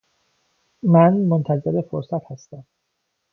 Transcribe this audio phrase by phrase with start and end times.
[0.83, 2.63] من منتظر فرصت هستم